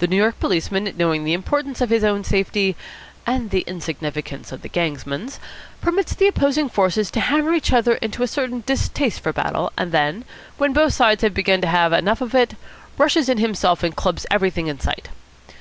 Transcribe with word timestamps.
The 0.00 0.08
New 0.08 0.16
York 0.16 0.40
policeman, 0.40 0.92
knowing 0.98 1.22
the 1.22 1.32
importance 1.32 1.80
of 1.80 1.90
his 1.90 2.02
own 2.02 2.24
safety, 2.24 2.74
and 3.24 3.50
the 3.50 3.60
insignificance 3.68 4.50
of 4.50 4.62
the 4.62 4.68
gangsman's, 4.68 5.38
permits 5.80 6.12
the 6.12 6.26
opposing 6.26 6.68
forces 6.68 7.08
to 7.12 7.20
hammer 7.20 7.52
each 7.52 7.72
other 7.72 7.92
into 7.94 8.24
a 8.24 8.26
certain 8.26 8.64
distaste 8.66 9.20
for 9.20 9.32
battle, 9.32 9.72
and 9.78 9.92
then, 9.92 10.24
when 10.58 10.72
both 10.72 10.94
sides 10.94 11.22
have 11.22 11.34
begun 11.34 11.60
to 11.60 11.68
have 11.68 11.92
enough 11.92 12.20
of 12.20 12.34
it, 12.34 12.56
rushes 12.98 13.28
in 13.28 13.38
himself 13.38 13.84
and 13.84 13.94
clubs 13.94 14.26
everything 14.28 14.66
in 14.66 14.80
sight. 14.80 15.08